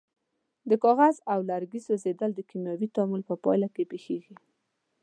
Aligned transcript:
د 0.69 0.71
کاغذ 0.83 1.15
او 1.31 1.39
لرګي 1.49 1.79
سوځیدل 1.87 2.31
د 2.35 2.39
کیمیاوي 2.49 2.87
تعامل 2.95 3.21
په 3.29 3.35
پایله 3.43 3.67
کې 3.75 3.89
پیښیږي. 3.91 4.35